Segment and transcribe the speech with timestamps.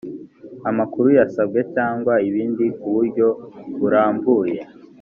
[0.69, 3.27] amakuru yasabwe cyangwa ibindi kuburyo
[3.79, 4.59] burambuye